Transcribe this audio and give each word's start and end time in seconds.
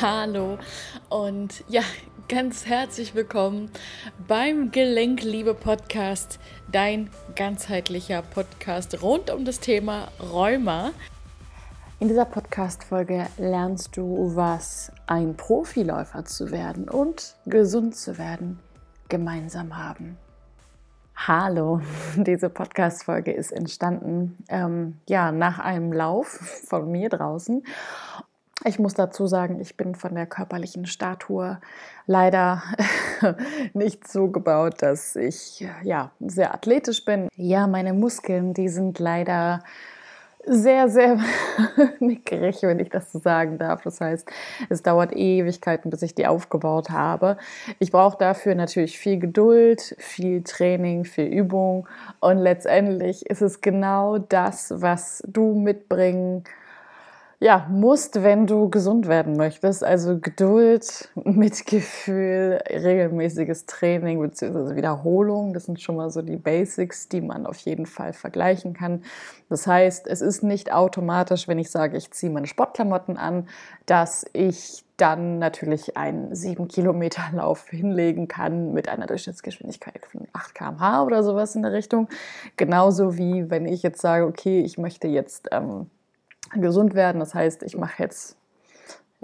Hallo 0.00 0.56
und 1.10 1.62
ja, 1.68 1.82
ganz 2.26 2.64
herzlich 2.64 3.14
willkommen 3.14 3.70
beim 4.26 4.70
Gelenkliebe 4.70 5.52
Podcast, 5.52 6.40
dein 6.72 7.10
ganzheitlicher 7.36 8.22
Podcast 8.22 9.02
rund 9.02 9.30
um 9.30 9.44
das 9.44 9.60
Thema 9.60 10.08
Rheuma. 10.18 10.92
In 11.98 12.08
dieser 12.08 12.24
Podcast-Folge 12.24 13.26
lernst 13.36 13.94
du, 13.94 14.34
was 14.34 14.90
ein 15.06 15.36
Profiläufer 15.36 16.24
zu 16.24 16.50
werden 16.50 16.88
und 16.88 17.36
gesund 17.44 17.94
zu 17.94 18.16
werden 18.16 18.58
gemeinsam 19.10 19.76
haben. 19.76 20.16
Hallo, 21.14 21.82
diese 22.16 22.48
Podcast-Folge 22.48 23.32
ist 23.32 23.52
entstanden 23.52 24.38
ähm, 24.48 24.96
ja, 25.06 25.30
nach 25.30 25.58
einem 25.58 25.92
Lauf 25.92 26.28
von 26.66 26.90
mir 26.90 27.10
draußen 27.10 27.62
ich 28.64 28.78
muss 28.78 28.94
dazu 28.94 29.26
sagen, 29.26 29.60
ich 29.60 29.76
bin 29.76 29.94
von 29.94 30.14
der 30.14 30.26
körperlichen 30.26 30.86
Statur 30.86 31.60
leider 32.06 32.62
nicht 33.72 34.06
so 34.06 34.28
gebaut, 34.28 34.82
dass 34.82 35.16
ich 35.16 35.66
ja 35.82 36.10
sehr 36.20 36.52
athletisch 36.52 37.04
bin. 37.04 37.28
Ja, 37.36 37.66
meine 37.66 37.94
Muskeln, 37.94 38.52
die 38.52 38.68
sind 38.68 38.98
leider 38.98 39.62
sehr, 40.46 40.88
sehr 40.88 41.18
mickerig, 42.00 42.62
wenn 42.62 42.78
ich 42.78 42.88
das 42.88 43.12
so 43.12 43.18
sagen 43.18 43.58
darf. 43.58 43.82
Das 43.82 44.00
heißt, 44.00 44.30
es 44.68 44.82
dauert 44.82 45.14
Ewigkeiten, 45.14 45.90
bis 45.90 46.02
ich 46.02 46.14
die 46.14 46.26
aufgebaut 46.26 46.90
habe. 46.90 47.36
Ich 47.78 47.90
brauche 47.90 48.18
dafür 48.18 48.54
natürlich 48.54 48.98
viel 48.98 49.18
Geduld, 49.18 49.94
viel 49.98 50.42
Training, 50.42 51.04
viel 51.04 51.26
Übung 51.26 51.88
und 52.20 52.38
letztendlich 52.38 53.26
ist 53.26 53.42
es 53.42 53.60
genau 53.60 54.18
das, 54.18 54.72
was 54.76 55.22
du 55.26 55.54
mitbringen 55.54 56.44
ja, 57.42 57.66
musst, 57.70 58.22
wenn 58.22 58.46
du 58.46 58.68
gesund 58.68 59.08
werden 59.08 59.34
möchtest. 59.38 59.82
Also 59.82 60.18
Geduld, 60.18 61.08
Mitgefühl, 61.24 62.60
regelmäßiges 62.68 63.64
Training 63.64 64.20
bzw. 64.20 64.76
Wiederholung. 64.76 65.54
Das 65.54 65.64
sind 65.64 65.80
schon 65.80 65.96
mal 65.96 66.10
so 66.10 66.20
die 66.20 66.36
Basics, 66.36 67.08
die 67.08 67.22
man 67.22 67.46
auf 67.46 67.56
jeden 67.56 67.86
Fall 67.86 68.12
vergleichen 68.12 68.74
kann. 68.74 69.04
Das 69.48 69.66
heißt, 69.66 70.06
es 70.06 70.20
ist 70.20 70.42
nicht 70.42 70.70
automatisch, 70.70 71.48
wenn 71.48 71.58
ich 71.58 71.70
sage, 71.70 71.96
ich 71.96 72.10
ziehe 72.10 72.30
meine 72.30 72.46
Sportklamotten 72.46 73.16
an, 73.16 73.48
dass 73.86 74.26
ich 74.34 74.84
dann 74.98 75.38
natürlich 75.38 75.96
einen 75.96 76.34
7 76.34 76.68
Kilometer 76.68 77.22
Lauf 77.32 77.70
hinlegen 77.70 78.28
kann 78.28 78.74
mit 78.74 78.90
einer 78.90 79.06
Durchschnittsgeschwindigkeit 79.06 80.04
von 80.04 80.28
8 80.34 80.54
km/h 80.54 81.04
oder 81.04 81.22
sowas 81.22 81.54
in 81.54 81.62
der 81.62 81.72
Richtung. 81.72 82.10
Genauso 82.58 83.16
wie 83.16 83.48
wenn 83.48 83.64
ich 83.64 83.82
jetzt 83.82 84.02
sage, 84.02 84.26
okay, 84.26 84.60
ich 84.60 84.76
möchte 84.76 85.08
jetzt 85.08 85.48
ähm, 85.52 85.86
gesund 86.54 86.94
werden. 86.94 87.20
Das 87.20 87.34
heißt, 87.34 87.62
ich 87.62 87.76
mache 87.76 88.02
jetzt 88.02 88.36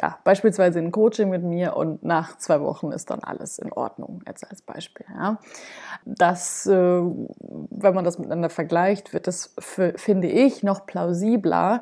ja, 0.01 0.19
beispielsweise 0.25 0.79
ein 0.79 0.93
Coaching 0.93 1.31
mit 1.31 1.43
mir 1.43 1.75
und 1.75 2.03
nach 2.03 2.37
zwei 2.37 2.61
Wochen 2.61 2.93
ist 2.93 3.09
dann 3.09 3.21
alles 3.21 3.59
in 3.59 3.73
Ordnung, 3.73 4.23
jetzt 4.27 4.49
als 4.49 4.61
Beispiel. 4.61 5.07
Ja. 5.09 5.39
Das, 6.05 6.67
äh, 6.67 7.01
wenn 7.01 7.95
man 7.95 8.05
das 8.05 8.19
miteinander 8.19 8.51
vergleicht, 8.51 9.15
wird 9.15 9.27
das, 9.27 9.55
finde 9.59 10.29
ich, 10.29 10.63
noch 10.63 10.85
plausibler, 10.85 11.81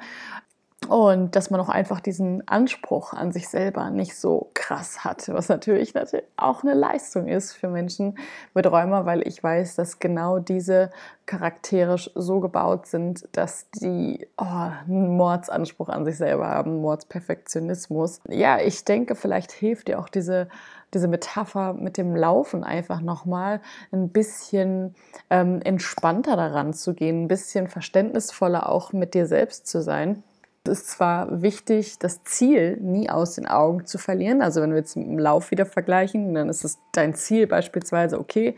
und 0.89 1.37
dass 1.37 1.51
man 1.51 1.61
auch 1.61 1.69
einfach 1.69 2.01
diesen 2.01 2.47
Anspruch 2.47 3.13
an 3.13 3.33
sich 3.33 3.49
selber 3.49 3.91
nicht 3.91 4.17
so 4.17 4.51
krass 4.55 5.05
hat, 5.05 5.29
was 5.29 5.49
natürlich, 5.49 5.95
natürlich 5.95 6.27
auch 6.37 6.63
eine 6.63 6.75
Leistung 6.75 7.27
ist 7.27 7.53
für 7.53 7.69
Menschen 7.69 8.19
mit 8.55 8.67
Rheuma, 8.67 9.07
weil 9.07 9.27
ich 9.27 9.43
weiß, 9.43 9.77
dass 9.77 9.99
genau 9.99 10.39
diese 10.39 10.91
charakterisch 11.27 12.11
so 12.15 12.41
gebaut 12.41 12.87
sind, 12.87 13.29
dass 13.33 13.71
die 13.71 14.27
oh, 14.37 14.45
einen 14.45 15.17
Mordsanspruch 15.17 15.89
an 15.89 16.05
sich 16.05 16.19
selber 16.19 16.49
haben, 16.49 16.81
Mordsperfektionismus. 16.81 18.21
Ja, 18.29 18.59
ich 18.59 18.85
denke, 18.85 19.15
vielleicht 19.15 19.53
hilft 19.53 19.89
dir 19.89 19.99
auch 19.99 20.09
diese 20.09 20.49
diese 20.93 21.09
Metapher 21.09 21.75
mit 21.75 21.97
dem 21.97 22.15
Laufen 22.15 22.62
einfach 22.62 23.00
nochmal 23.00 23.61
ein 23.91 24.11
bisschen 24.11 24.94
ähm, 25.28 25.61
entspannter 25.62 26.37
daran 26.37 26.73
zu 26.73 26.94
gehen, 26.94 27.25
ein 27.25 27.28
bisschen 27.28 27.67
verständnisvoller 27.67 28.69
auch 28.69 28.93
mit 28.93 29.15
dir 29.15 29.27
selbst 29.27 29.67
zu 29.67 29.83
sein 29.83 30.23
ist 30.66 30.88
zwar 30.88 31.42
wichtig, 31.42 31.98
das 31.98 32.25
Ziel 32.25 32.78
nie 32.78 33.10
aus 33.10 33.34
den 33.34 33.47
Augen 33.47 33.86
zu 33.86 33.98
verlieren. 33.98 34.41
Also 34.41 34.62
wenn 34.62 34.70
wir 34.70 34.78
jetzt 34.78 34.97
im 34.97 35.19
Lauf 35.19 35.50
wieder 35.50 35.66
vergleichen, 35.66 36.34
dann 36.34 36.48
ist 36.48 36.64
es 36.64 36.78
dein 36.92 37.14
Ziel 37.14 37.47
beispielsweise, 37.47 38.19
okay, 38.19 38.56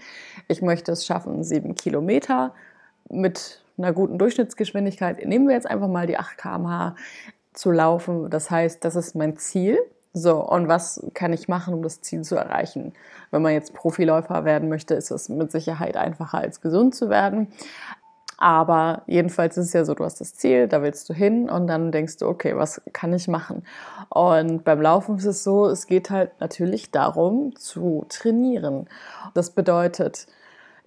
ich 0.48 0.62
möchte 0.62 0.92
es 0.92 1.04
schaffen, 1.04 1.42
sieben 1.42 1.74
Kilometer 1.74 2.54
mit 3.08 3.62
einer 3.78 3.92
guten 3.92 4.18
Durchschnittsgeschwindigkeit. 4.18 5.24
Nehmen 5.26 5.48
wir 5.48 5.54
jetzt 5.54 5.68
einfach 5.68 5.88
mal 5.88 6.06
die 6.06 6.18
8 6.18 6.38
km/h 6.38 6.96
zu 7.52 7.72
laufen. 7.72 8.30
Das 8.30 8.50
heißt, 8.50 8.84
das 8.84 8.96
ist 8.96 9.14
mein 9.14 9.36
Ziel. 9.36 9.78
So, 10.12 10.42
und 10.42 10.66
was 10.68 11.04
kann 11.12 11.32
ich 11.32 11.46
machen, 11.46 11.74
um 11.74 11.82
das 11.82 12.00
Ziel 12.00 12.22
zu 12.22 12.36
erreichen? 12.36 12.94
Wenn 13.30 13.42
man 13.42 13.52
jetzt 13.52 13.74
Profiläufer 13.74 14.46
werden 14.46 14.68
möchte, 14.70 14.94
ist 14.94 15.10
es 15.10 15.28
mit 15.28 15.52
Sicherheit 15.52 15.96
einfacher 15.96 16.38
als 16.38 16.62
gesund 16.62 16.94
zu 16.94 17.10
werden. 17.10 17.48
Aber 18.38 19.02
jedenfalls 19.06 19.56
ist 19.56 19.66
es 19.66 19.72
ja 19.72 19.84
so, 19.84 19.94
du 19.94 20.04
hast 20.04 20.20
das 20.20 20.34
Ziel, 20.34 20.68
da 20.68 20.82
willst 20.82 21.08
du 21.08 21.14
hin 21.14 21.48
und 21.48 21.66
dann 21.66 21.90
denkst 21.90 22.18
du, 22.18 22.26
okay, 22.26 22.56
was 22.56 22.82
kann 22.92 23.12
ich 23.14 23.28
machen? 23.28 23.64
Und 24.10 24.62
beim 24.64 24.80
Laufen 24.80 25.16
ist 25.16 25.24
es 25.24 25.42
so, 25.42 25.66
es 25.66 25.86
geht 25.86 26.10
halt 26.10 26.32
natürlich 26.40 26.90
darum 26.90 27.56
zu 27.56 28.04
trainieren. 28.08 28.88
Das 29.32 29.50
bedeutet, 29.50 30.26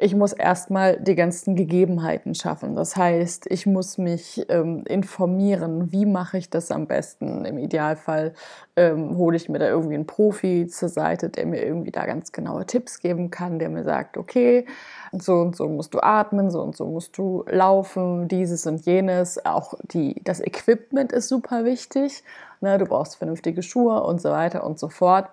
ich 0.01 0.15
muss 0.15 0.31
erstmal 0.31 0.97
die 0.97 1.15
ganzen 1.15 1.55
Gegebenheiten 1.55 2.33
schaffen. 2.33 2.75
Das 2.75 2.95
heißt, 2.95 3.47
ich 3.49 3.65
muss 3.65 3.97
mich 3.97 4.45
ähm, 4.47 4.83
informieren, 4.85 5.91
wie 5.91 6.05
mache 6.05 6.37
ich 6.37 6.49
das 6.49 6.71
am 6.71 6.87
besten. 6.87 7.43
Im 7.43 7.57
Idealfall 7.57 8.33
ähm, 8.77 9.17
hole 9.17 9.35
ich 9.35 9.49
mir 9.49 9.59
da 9.59 9.67
irgendwie 9.67 9.95
einen 9.95 10.07
Profi 10.07 10.67
zur 10.67 10.87
Seite, 10.87 11.27
der 11.27 11.45
mir 11.45 11.61
irgendwie 11.65 11.91
da 11.91 12.05
ganz 12.05 12.31
genaue 12.31 12.65
Tipps 12.65 13.01
geben 13.01 13.29
kann, 13.29 13.59
der 13.59 13.67
mir 13.67 13.83
sagt, 13.83 14.15
okay, 14.15 14.65
so 15.11 15.41
und 15.41 15.57
so 15.57 15.67
musst 15.67 15.93
du 15.93 15.99
atmen, 15.99 16.49
so 16.49 16.61
und 16.61 16.77
so 16.77 16.85
musst 16.85 17.17
du 17.17 17.43
laufen, 17.49 18.29
dieses 18.29 18.65
und 18.67 18.85
jenes. 18.85 19.45
Auch 19.45 19.73
die, 19.83 20.21
das 20.23 20.39
Equipment 20.39 21.11
ist 21.11 21.27
super 21.27 21.65
wichtig. 21.65 22.23
Ne? 22.61 22.77
Du 22.77 22.85
brauchst 22.85 23.17
vernünftige 23.17 23.63
Schuhe 23.63 24.01
und 24.03 24.21
so 24.21 24.29
weiter 24.29 24.63
und 24.63 24.79
so 24.79 24.87
fort. 24.87 25.29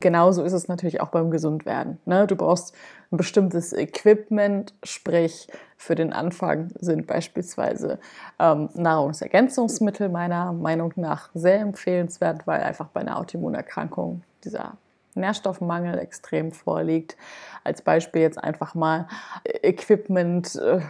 Genauso 0.00 0.42
ist 0.44 0.52
es 0.54 0.68
natürlich 0.68 1.00
auch 1.00 1.08
beim 1.08 1.30
Gesundwerden. 1.30 1.98
Ne? 2.04 2.26
Du 2.26 2.36
brauchst 2.36 2.74
ein 3.12 3.16
bestimmtes 3.16 3.72
Equipment, 3.72 4.74
sprich 4.82 5.48
für 5.76 5.94
den 5.94 6.12
Anfang 6.12 6.68
sind 6.78 7.06
beispielsweise 7.06 7.98
ähm, 8.38 8.68
Nahrungsergänzungsmittel 8.74 10.08
meiner 10.08 10.52
Meinung 10.52 10.92
nach 10.96 11.30
sehr 11.34 11.60
empfehlenswert, 11.60 12.46
weil 12.46 12.62
einfach 12.62 12.88
bei 12.88 13.00
einer 13.00 13.18
Autoimmunerkrankung 13.18 14.22
dieser 14.44 14.76
Nährstoffmangel 15.14 15.98
extrem 15.98 16.52
vorliegt. 16.52 17.16
Als 17.64 17.82
Beispiel 17.82 18.22
jetzt 18.22 18.42
einfach 18.42 18.74
mal 18.74 19.08
Equipment. 19.44 20.54
Äh, 20.56 20.80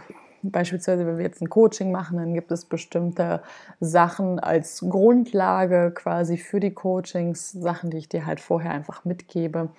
Beispielsweise, 0.43 1.05
wenn 1.05 1.17
wir 1.17 1.25
jetzt 1.25 1.41
ein 1.41 1.51
Coaching 1.51 1.91
machen, 1.91 2.17
dann 2.17 2.33
gibt 2.33 2.51
es 2.51 2.65
bestimmte 2.65 3.43
Sachen 3.79 4.39
als 4.39 4.83
Grundlage 4.89 5.91
quasi 5.91 6.37
für 6.37 6.59
die 6.59 6.73
Coachings, 6.73 7.51
Sachen, 7.51 7.91
die 7.91 7.97
ich 7.97 8.09
dir 8.09 8.25
halt 8.25 8.39
vorher 8.39 8.71
einfach 8.71 9.05
mitgebe, 9.05 9.69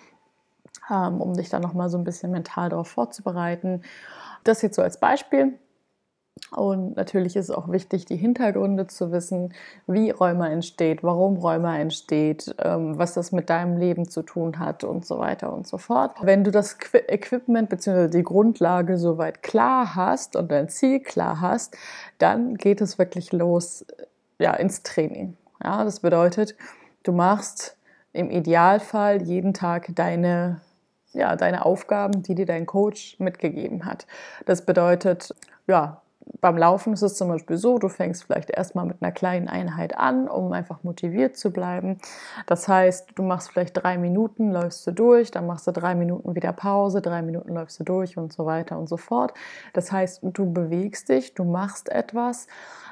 um 0.88 1.34
dich 1.34 1.48
dann 1.48 1.62
nochmal 1.62 1.88
so 1.88 1.98
ein 1.98 2.04
bisschen 2.04 2.32
mental 2.32 2.68
darauf 2.70 2.88
vorzubereiten. 2.88 3.82
Das 4.44 4.62
jetzt 4.62 4.76
so 4.76 4.82
als 4.82 4.98
Beispiel. 4.98 5.58
Und 6.50 6.96
natürlich 6.96 7.36
ist 7.36 7.48
es 7.48 7.54
auch 7.54 7.70
wichtig, 7.70 8.04
die 8.04 8.16
Hintergründe 8.16 8.86
zu 8.86 9.12
wissen, 9.12 9.54
wie 9.86 10.10
Rheuma 10.10 10.48
entsteht, 10.48 11.02
warum 11.02 11.36
Rheuma 11.36 11.78
entsteht, 11.78 12.54
ähm, 12.58 12.98
was 12.98 13.14
das 13.14 13.32
mit 13.32 13.48
deinem 13.48 13.76
Leben 13.76 14.08
zu 14.08 14.22
tun 14.22 14.58
hat 14.58 14.84
und 14.84 15.06
so 15.06 15.18
weiter 15.18 15.52
und 15.52 15.66
so 15.66 15.78
fort. 15.78 16.12
Wenn 16.20 16.44
du 16.44 16.50
das 16.50 16.76
Equipment 17.08 17.68
bzw. 17.68 18.08
die 18.08 18.22
Grundlage 18.22 18.98
soweit 18.98 19.42
klar 19.42 19.94
hast 19.94 20.36
und 20.36 20.50
dein 20.50 20.68
Ziel 20.68 21.00
klar 21.00 21.40
hast, 21.40 21.76
dann 22.18 22.56
geht 22.56 22.80
es 22.80 22.98
wirklich 22.98 23.32
los 23.32 23.86
ja, 24.38 24.52
ins 24.54 24.82
Training. 24.82 25.36
Ja, 25.62 25.84
das 25.84 26.00
bedeutet, 26.00 26.56
du 27.02 27.12
machst 27.12 27.76
im 28.12 28.30
Idealfall 28.30 29.22
jeden 29.22 29.54
Tag 29.54 29.94
deine 29.94 30.60
ja, 31.12 31.36
deine 31.36 31.64
Aufgaben, 31.64 32.22
die 32.22 32.34
dir 32.34 32.46
dein 32.46 32.66
Coach 32.66 33.18
mitgegeben 33.18 33.84
hat. 33.84 34.06
Das 34.46 34.64
bedeutet, 34.64 35.34
ja, 35.66 36.02
beim 36.40 36.56
Laufen 36.56 36.92
ist 36.92 37.02
es 37.02 37.16
zum 37.16 37.28
Beispiel 37.28 37.56
so, 37.56 37.78
du 37.78 37.88
fängst 37.88 38.24
vielleicht 38.24 38.50
erstmal 38.50 38.84
mit 38.84 38.98
einer 39.00 39.12
kleinen 39.12 39.48
Einheit 39.48 39.96
an, 39.96 40.28
um 40.28 40.52
einfach 40.52 40.82
motiviert 40.82 41.36
zu 41.36 41.52
bleiben. 41.52 41.98
Das 42.46 42.68
heißt, 42.68 43.10
du 43.14 43.22
machst 43.22 43.50
vielleicht 43.50 43.82
drei 43.82 43.98
Minuten, 43.98 44.50
läufst 44.52 44.86
du 44.86 44.92
durch, 44.92 45.30
dann 45.30 45.46
machst 45.46 45.66
du 45.66 45.72
drei 45.72 45.94
Minuten 45.94 46.34
wieder 46.34 46.52
Pause, 46.52 47.02
drei 47.02 47.22
Minuten 47.22 47.54
läufst 47.54 47.80
du 47.80 47.84
durch 47.84 48.16
und 48.16 48.32
so 48.32 48.46
weiter 48.46 48.78
und 48.78 48.88
so 48.88 48.96
fort. 48.96 49.34
Das 49.72 49.90
heißt, 49.90 50.20
du 50.22 50.52
bewegst 50.52 51.08
dich, 51.08 51.34
du 51.34 51.44
machst 51.44 51.88
etwas, 51.88 52.46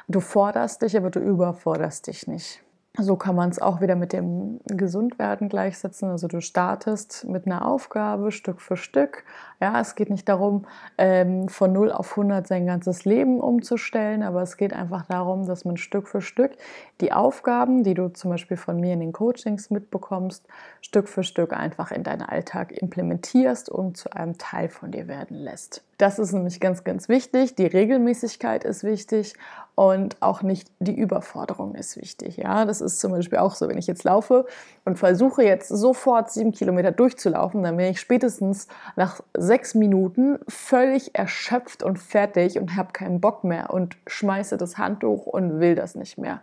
du 0.09 0.21
forderst 0.21 0.83
dich, 0.83 0.97
aber 0.97 1.11
du 1.11 1.21
überforderst 1.21 2.07
dich 2.07 2.27
nicht. 2.27 2.63
So 3.02 3.17
kann 3.17 3.35
man 3.35 3.49
es 3.49 3.58
auch 3.58 3.81
wieder 3.81 3.97
mit 3.97 4.12
dem 4.12 4.61
Gesundwerden 4.67 5.49
gleichsetzen. 5.49 6.11
Also 6.11 6.29
du 6.29 6.41
startest 6.41 7.25
mit 7.26 7.47
einer 7.47 7.67
Aufgabe 7.67 8.31
Stück 8.31 8.61
für 8.61 8.76
Stück. 8.76 9.25
Ja, 9.58 9.81
es 9.81 9.94
geht 9.94 10.11
nicht 10.11 10.29
darum, 10.29 10.67
ähm, 10.99 11.49
von 11.49 11.73
0 11.73 11.93
auf 11.93 12.11
100 12.11 12.47
sein 12.47 12.67
ganzes 12.67 13.05
Leben 13.05 13.41
umzustellen, 13.41 14.23
aber 14.23 14.43
es 14.43 14.56
geht 14.56 14.73
einfach 14.75 15.06
darum, 15.06 15.47
dass 15.47 15.64
man 15.64 15.79
Stück 15.79 16.08
für 16.08 16.20
Stück 16.20 16.52
die 17.00 17.12
Aufgaben, 17.12 17.85
die 17.85 17.94
du 17.94 18.08
zum 18.08 18.31
Beispiel 18.32 18.56
von 18.56 18.79
mir 18.79 18.93
in 18.93 19.00
den 19.00 19.12
Coachings 19.12 19.70
mitbekommst, 19.70 20.47
Stück 20.82 21.08
für 21.08 21.25
Stück 21.25 21.52
einfach 21.52 21.93
in 21.93 22.02
deinen 22.02 22.23
Alltag 22.23 22.73
implementierst 22.73 23.70
und 23.70 23.97
zu 23.97 24.12
einem 24.12 24.37
Teil 24.37 24.69
von 24.69 24.91
dir 24.91 25.08
werden 25.08 25.37
lässt. 25.37 25.82
Das 26.00 26.19
ist 26.19 26.32
nämlich 26.32 26.61
ganz, 26.61 26.82
ganz 26.82 27.11
wichtig. 27.11 27.56
Die 27.56 27.67
Regelmäßigkeit 27.67 28.64
ist 28.64 28.85
wichtig 28.85 29.35
und 29.75 30.17
auch 30.20 30.41
nicht 30.41 30.70
die 30.79 30.99
Überforderung 30.99 31.75
ist 31.75 32.00
wichtig. 32.00 32.38
Ja, 32.38 32.64
das 32.64 32.81
ist 32.81 33.00
zum 33.00 33.12
Beispiel 33.12 33.37
auch 33.37 33.55
so, 33.55 33.69
wenn 33.69 33.76
ich 33.76 33.87
jetzt 33.87 34.05
laufe 34.05 34.47
und 34.87 34.99
versuche 34.99 35.43
jetzt 35.43 35.69
sofort 35.69 36.31
sieben 36.31 36.52
Kilometer 36.52 36.91
durchzulaufen, 36.91 37.62
dann 37.62 37.76
bin 37.76 37.85
ich 37.85 38.00
spätestens 38.00 38.67
nach 38.97 39.20
sechs 39.37 39.75
Minuten 39.75 40.38
völlig 40.49 41.14
erschöpft 41.14 41.82
und 41.82 41.99
fertig 41.99 42.58
und 42.58 42.76
habe 42.76 42.94
keinen 42.94 43.20
Bock 43.20 43.44
mehr 43.44 43.69
und 43.69 43.99
schmeiße 44.06 44.56
das 44.56 44.79
Handtuch 44.79 45.26
und 45.26 45.61
will 45.61 45.75
das 45.75 45.97
nicht 45.97 46.17
mehr. 46.17 46.41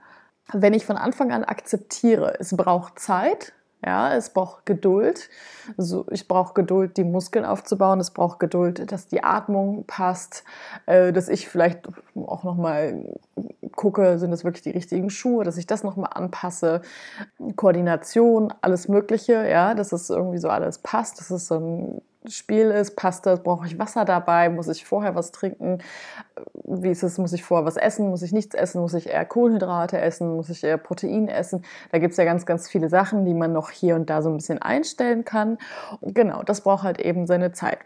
Wenn 0.54 0.76
ich 0.76 0.86
von 0.86 0.98
Anfang 0.98 1.32
an 1.32 1.44
akzeptiere, 1.44 2.36
es 2.40 2.56
braucht 2.56 3.00
Zeit, 3.00 3.54
ja, 3.86 4.16
es 4.16 4.32
braucht 4.32 4.66
Geduld. 4.66 5.30
Also 5.78 6.06
ich 6.10 6.28
brauche 6.28 6.54
Geduld, 6.54 6.98
die 6.98 7.04
Muskeln 7.04 7.46
aufzubauen. 7.46 8.00
Es 8.00 8.12
braucht 8.12 8.40
Geduld, 8.40 8.92
dass 8.92 9.08
die 9.08 9.24
Atmung 9.24 9.86
passt, 9.86 10.44
äh, 10.88 11.14
dass 11.14 11.30
ich 11.30 11.48
vielleicht 11.48 11.88
auch 12.16 12.44
noch 12.44 12.56
mal 12.56 13.06
gucke, 13.76 14.18
sind 14.18 14.32
das 14.32 14.44
wirklich 14.44 14.64
die 14.64 14.72
richtigen 14.72 15.10
Schuhe, 15.10 15.44
dass 15.44 15.58
ich 15.58 15.68
das 15.68 15.84
noch 15.84 15.96
mal 15.96 16.08
anpasse. 16.08 16.82
Koordination, 17.56 18.52
alles 18.62 18.88
Mögliche, 18.88 19.48
ja, 19.48 19.76
dass 19.76 19.92
es 19.92 20.10
irgendwie 20.10 20.40
so 20.40 20.50
alles 20.50 20.80
passt, 20.80 21.20
dass 21.20 21.30
es 21.30 21.48
so 21.48 21.56
ein 21.60 22.02
Spiel 22.30 22.72
ist, 22.72 22.96
passt 22.96 23.26
das, 23.26 23.44
brauche 23.44 23.66
ich 23.66 23.80
Wasser 23.80 24.06
dabei, 24.06 24.50
muss 24.50 24.68
ich 24.68 24.86
vorher 24.86 25.16
was 25.16 25.32
trinken, 25.32 25.80
wie 26.64 26.90
ist 26.90 27.04
es, 27.04 27.18
muss 27.18 27.34
ich 27.34 27.44
vorher 27.44 27.66
was 27.66 27.78
essen, 27.78 28.10
muss 28.10 28.22
ich 28.22 28.32
nichts 28.32 28.56
essen, 28.56 28.82
muss 28.82 28.94
ich 28.94 29.10
eher 29.10 29.26
Kohlenhydrate 29.26 30.00
essen, 30.00 30.36
muss 30.36 30.50
ich 30.50 30.64
eher 30.64 30.78
Protein 30.78 31.28
essen. 31.28 31.64
Da 31.92 32.00
gibt 32.00 32.12
es 32.12 32.18
ja 32.18 32.26
ganz, 32.26 32.46
ganz 32.46 32.70
viele 32.70 32.90
Sachen, 32.90 33.26
die 33.26 33.34
man 33.34 33.54
noch 33.54 33.70
hier 33.72 33.96
und 33.96 34.10
da 34.10 34.22
so 34.22 34.30
ein 34.30 34.38
bisschen 34.38 34.62
einstellen 34.62 35.26
kann. 35.26 35.58
Genau, 36.02 36.44
das 36.44 36.62
braucht 36.62 36.84
halt 36.84 37.00
eben 37.00 37.26
seine 37.28 37.52
Zeit. 37.52 37.80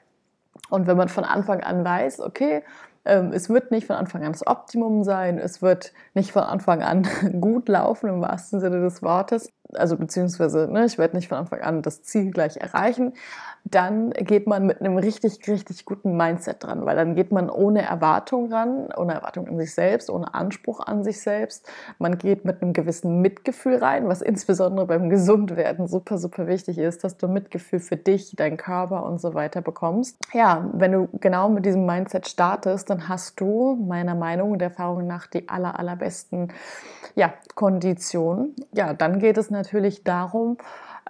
Und 0.70 0.88
wenn 0.88 0.98
man 0.98 1.10
von 1.10 1.24
Anfang 1.24 1.62
an 1.62 1.84
weiß, 1.84 2.22
okay, 2.22 2.64
ähm, 3.04 3.32
es 3.34 3.50
wird 3.50 3.72
nicht 3.72 3.88
von 3.88 3.96
Anfang 3.96 4.24
an 4.24 4.32
das 4.32 4.46
Optimum 4.46 5.04
sein, 5.04 5.40
es 5.40 5.62
wird 5.62 5.92
nicht 6.14 6.32
von 6.32 6.44
Anfang 6.44 6.84
an 6.84 7.08
gut 7.42 7.68
laufen 7.68 8.08
im 8.08 8.22
wahrsten 8.22 8.60
Sinne 8.60 8.82
des 8.82 9.02
Wortes, 9.02 9.50
also 9.74 9.98
beziehungsweise 9.98 10.68
ne, 10.72 10.86
ich 10.86 10.98
werde 10.98 11.16
nicht 11.16 11.28
von 11.28 11.40
Anfang 11.40 11.62
an 11.62 11.82
das 11.82 12.04
Ziel 12.04 12.32
gleich 12.32 12.58
erreichen, 12.58 13.14
dann 13.63 14.12
geht 14.12 14.48
man 14.48 14.66
mit 14.66 14.81
einem 14.81 14.98
richtig, 14.98 15.48
richtig 15.48 15.86
guten 15.86 16.18
Mindset 16.18 16.63
dran, 16.63 16.86
weil 16.86 16.96
dann 16.96 17.16
geht 17.16 17.31
man 17.31 17.50
ohne 17.50 17.84
Erwartung 17.84 18.52
ran, 18.52 18.90
ohne 18.96 19.13
Erwartung 19.13 19.48
an 19.48 19.58
sich 19.58 19.74
selbst, 19.74 20.10
ohne 20.10 20.34
Anspruch 20.34 20.80
an 20.80 21.04
sich 21.04 21.22
selbst. 21.22 21.69
Man 22.00 22.18
geht 22.18 22.44
mit 22.44 22.62
einem 22.62 22.74
gewissen 22.74 23.22
Mitgefühl 23.22 23.78
rein, 23.78 24.08
was 24.08 24.22
insbesondere 24.22 24.88
beim 24.88 25.10
Gesundwerden 25.10 25.88
super, 25.88 26.18
super 26.18 26.48
wichtig 26.48 26.78
ist, 26.78 27.04
dass 27.04 27.18
du 27.18 27.28
Mitgefühl 27.28 27.80
für 27.80 27.98
dich, 27.98 28.36
deinen 28.36 28.58
Körper 28.58 29.06
und 29.06 29.22
so 29.22 29.34
weiter 29.34 29.62
bekommst. 29.62 30.18
Ja, 30.34 30.69
wenn 30.74 30.92
du 30.92 31.10
genau 31.19 31.50
mit 31.50 31.66
diesem 31.66 31.86
Mindset 31.86 32.28
startest, 32.28 32.90
dann 32.90 33.07
hast 33.07 33.40
du 33.40 33.75
meiner 33.75 34.16
Meinung 34.16 34.52
und 34.52 34.62
Erfahrung 34.62 35.07
nach 35.07 35.28
die 35.28 35.48
aller, 35.50 35.78
allerbesten 35.78 36.52
ja, 37.16 37.34
Konditionen. 37.56 38.56
Ja, 38.74 38.94
dann 38.94 39.19
geht 39.19 39.38
es 39.38 39.50
natürlich 39.50 40.04
darum, 40.04 40.57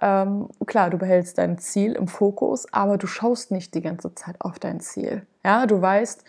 ähm, 0.02 0.48
klar, 0.66 0.90
du 0.90 0.98
behältst 0.98 1.38
dein 1.38 1.58
Ziel 1.58 1.92
im 1.92 2.08
Fokus, 2.08 2.66
aber 2.72 2.98
du 2.98 3.06
schaust 3.06 3.52
nicht 3.52 3.72
die 3.72 3.82
ganze 3.82 4.12
Zeit 4.16 4.34
auf 4.40 4.58
dein 4.58 4.80
Ziel. 4.80 5.24
Ja, 5.44 5.64
du 5.66 5.80
weißt, 5.80 6.24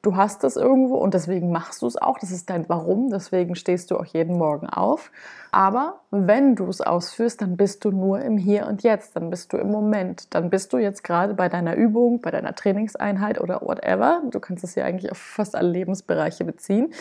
du 0.00 0.16
hast 0.16 0.44
es 0.44 0.56
irgendwo 0.56 0.96
und 0.96 1.12
deswegen 1.12 1.52
machst 1.52 1.82
du 1.82 1.86
es 1.86 1.98
auch. 1.98 2.18
Das 2.18 2.30
ist 2.30 2.48
dein 2.48 2.66
Warum. 2.70 3.10
Deswegen 3.10 3.54
stehst 3.54 3.90
du 3.90 3.98
auch 3.98 4.06
jeden 4.06 4.38
Morgen 4.38 4.66
auf. 4.66 5.10
Aber 5.52 6.00
wenn 6.10 6.56
du 6.56 6.68
es 6.68 6.80
ausführst, 6.80 7.42
dann 7.42 7.58
bist 7.58 7.84
du 7.84 7.90
nur 7.90 8.22
im 8.22 8.38
Hier 8.38 8.66
und 8.66 8.82
Jetzt. 8.82 9.14
Dann 9.14 9.28
bist 9.28 9.52
du 9.52 9.58
im 9.58 9.70
Moment. 9.70 10.34
Dann 10.34 10.48
bist 10.48 10.72
du 10.72 10.78
jetzt 10.78 11.04
gerade 11.04 11.34
bei 11.34 11.50
deiner 11.50 11.76
Übung, 11.76 12.22
bei 12.22 12.30
deiner 12.30 12.54
Trainingseinheit 12.54 13.38
oder 13.42 13.60
whatever. 13.60 14.22
Du 14.30 14.40
kannst 14.40 14.64
es 14.64 14.74
ja 14.74 14.86
eigentlich 14.86 15.12
auf 15.12 15.18
fast 15.18 15.54
alle 15.54 15.68
Lebensbereiche 15.68 16.46
beziehen. 16.46 16.94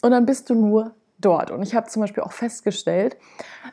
Und 0.00 0.10
dann 0.10 0.24
bist 0.24 0.48
du 0.48 0.54
nur 0.54 0.92
dort. 1.18 1.50
Und 1.50 1.62
ich 1.62 1.74
habe 1.74 1.86
zum 1.88 2.02
Beispiel 2.02 2.22
auch 2.22 2.32
festgestellt, 2.32 3.16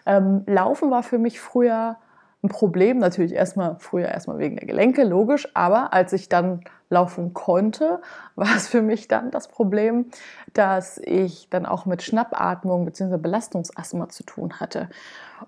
ähm, 0.05 0.43
Laufen 0.45 0.91
war 0.91 1.03
für 1.03 1.17
mich 1.17 1.39
früher 1.39 1.97
ein 2.43 2.49
Problem. 2.49 2.99
Natürlich 2.99 3.33
erstmal 3.33 3.77
früher 3.79 4.07
erstmal 4.07 4.37
wegen 4.37 4.57
der 4.57 4.67
Gelenke, 4.67 5.03
logisch. 5.03 5.47
Aber 5.53 5.93
als 5.93 6.13
ich 6.13 6.29
dann 6.29 6.61
laufen 6.89 7.33
konnte, 7.33 8.01
war 8.35 8.55
es 8.55 8.67
für 8.67 8.81
mich 8.81 9.07
dann 9.07 9.31
das 9.31 9.47
Problem, 9.47 10.07
dass 10.53 10.99
ich 10.99 11.49
dann 11.49 11.65
auch 11.65 11.85
mit 11.85 12.03
Schnappatmung 12.03 12.85
bzw. 12.85 13.17
Belastungsasthma 13.17 14.09
zu 14.09 14.23
tun 14.23 14.59
hatte. 14.59 14.89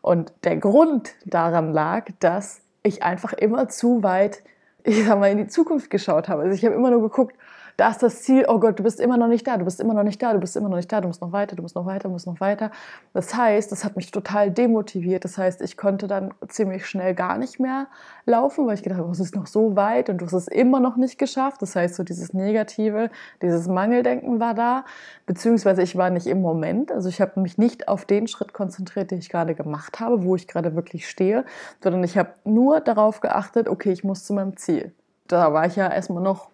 Und 0.01 0.33
der 0.43 0.57
Grund 0.57 1.13
daran 1.25 1.73
lag, 1.73 2.07
dass 2.19 2.61
ich 2.83 3.03
einfach 3.03 3.33
immer 3.33 3.67
zu 3.67 4.03
weit, 4.03 4.43
ich 4.83 5.05
sag 5.05 5.19
mal, 5.19 5.31
in 5.31 5.37
die 5.37 5.47
Zukunft 5.47 5.89
geschaut 5.89 6.29
habe. 6.29 6.43
Also 6.43 6.55
ich 6.55 6.63
habe 6.65 6.75
immer 6.75 6.91
nur 6.91 7.01
geguckt, 7.01 7.35
da 7.77 7.89
ist 7.89 8.01
das 8.01 8.21
Ziel, 8.23 8.45
oh 8.47 8.59
Gott, 8.59 8.79
du 8.79 8.83
bist 8.83 8.99
immer 8.99 9.17
noch 9.17 9.27
nicht 9.27 9.45
da, 9.45 9.57
du 9.57 9.65
bist 9.65 9.81
immer 9.81 9.93
noch 9.93 10.03
nicht 10.03 10.21
da, 10.21 10.33
du 10.33 10.39
bist 10.39 10.55
immer 10.55 10.69
noch 10.69 10.77
nicht 10.77 10.91
da, 10.91 11.01
du 11.01 11.07
musst 11.07 11.21
noch 11.21 11.33
weiter, 11.33 11.55
du 11.55 11.61
musst 11.61 11.75
noch 11.75 11.85
weiter, 11.85 12.07
du 12.07 12.09
musst 12.09 12.25
noch 12.25 12.39
weiter. 12.39 12.71
Das 13.13 13.35
heißt, 13.35 13.71
das 13.71 13.83
hat 13.83 13.97
mich 13.97 14.11
total 14.11 14.49
demotiviert. 14.49 15.25
Das 15.25 15.37
heißt, 15.37 15.61
ich 15.61 15.75
konnte 15.75 16.07
dann 16.07 16.33
ziemlich 16.47 16.85
schnell 16.85 17.13
gar 17.13 17.37
nicht 17.37 17.59
mehr 17.59 17.87
laufen, 18.25 18.65
weil 18.65 18.75
ich 18.75 18.83
gedacht 18.83 18.99
habe, 18.99 19.11
es 19.11 19.19
ist 19.19 19.35
noch 19.35 19.47
so 19.47 19.75
weit 19.75 20.09
und 20.09 20.19
du 20.19 20.25
hast 20.25 20.33
es 20.33 20.47
immer 20.47 20.79
noch 20.79 20.95
nicht 20.95 21.17
geschafft. 21.17 21.61
Das 21.61 21.75
heißt, 21.75 21.95
so 21.95 22.03
dieses 22.03 22.33
Negative, 22.33 23.09
dieses 23.41 23.67
Mangeldenken 23.67 24.39
war 24.39 24.53
da, 24.53 24.85
beziehungsweise 25.25 25.81
ich 25.81 25.97
war 25.97 26.09
nicht 26.09 26.27
im 26.27 26.41
Moment. 26.41 26.91
Also 26.91 27.09
ich 27.09 27.19
habe 27.19 27.41
mich 27.41 27.57
nicht 27.57 27.89
auf 27.89 28.05
den 28.05 28.27
Schritt 28.27 28.53
konzentriert, 28.53 29.11
den 29.11 29.19
ich 29.19 29.29
gerade 29.29 29.53
gemacht 29.53 29.99
habe, 29.99 30.23
wo 30.23 30.35
ich 30.35 30.47
gerade 30.47 30.75
wirklich 30.75 31.09
stehe, 31.09 31.43
sondern 31.83 32.03
ich 32.05 32.17
habe 32.17 32.29
nur 32.45 32.79
darauf 32.79 33.19
geachtet, 33.19 33.67
okay, 33.67 33.91
ich 33.91 34.05
muss 34.05 34.23
zu 34.23 34.33
meinem 34.33 34.55
Ziel. 34.55 34.93
Da 35.27 35.51
war 35.53 35.65
ich 35.65 35.75
ja 35.75 35.91
erstmal 35.91 36.23
noch 36.23 36.49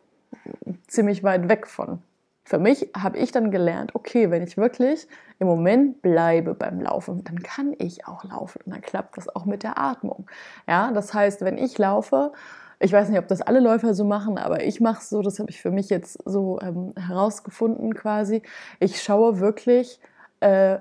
ziemlich 0.88 1.24
weit 1.24 1.50
weg 1.50 1.68
von. 1.68 2.02
Für 2.44 2.58
mich 2.58 2.90
habe 2.98 3.18
ich 3.18 3.32
dann 3.32 3.52
gelernt, 3.52 3.96
okay, 3.96 4.32
wenn 4.32 4.42
ich 4.42 4.58
wirklich 4.58 5.08
im 5.40 5.48
Moment 5.48 6.02
bleibe 6.02 6.54
beim 6.54 6.82
Laufen, 6.82 7.24
dann 7.24 7.42
kann 7.44 7.74
ich 7.78 8.08
auch 8.08 8.24
laufen 8.24 8.60
und 8.66 8.74
dann 8.74 8.82
klappt 8.82 9.16
das 9.18 9.34
auch 9.34 9.46
mit 9.46 9.64
der 9.64 9.78
Atmung. 9.78 10.26
Ja, 10.68 10.92
das 10.92 11.14
heißt, 11.14 11.42
wenn 11.42 11.58
ich 11.58 11.78
laufe, 11.78 12.32
ich 12.80 12.92
weiß 12.92 13.10
nicht, 13.10 13.20
ob 13.20 13.28
das 13.28 13.42
alle 13.42 13.60
Läufer 13.60 13.94
so 13.94 14.04
machen, 14.04 14.38
aber 14.38 14.64
ich 14.64 14.82
mache 14.82 15.00
es 15.02 15.10
so, 15.10 15.22
das 15.22 15.40
habe 15.40 15.52
ich 15.52 15.62
für 15.62 15.72
mich 15.72 15.90
jetzt 15.90 16.18
so 16.26 16.60
ähm, 16.62 16.94
herausgefunden 16.98 17.94
quasi. 17.94 18.42
Ich 18.80 19.02
schaue 19.02 19.40
wirklich 19.40 20.00
äh, 20.40 20.80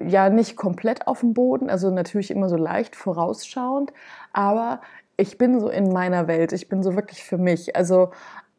ja 0.00 0.28
nicht 0.28 0.56
komplett 0.56 1.06
auf 1.06 1.20
den 1.20 1.32
Boden, 1.32 1.70
also 1.70 1.90
natürlich 1.90 2.30
immer 2.30 2.50
so 2.50 2.56
leicht 2.56 2.94
vorausschauend, 2.94 3.92
aber 4.32 4.82
ich 5.16 5.38
bin 5.38 5.58
so 5.58 5.68
in 5.68 5.92
meiner 5.92 6.28
Welt, 6.28 6.52
ich 6.52 6.68
bin 6.68 6.82
so 6.82 6.94
wirklich 6.94 7.24
für 7.24 7.38
mich. 7.38 7.74
Also 7.74 8.10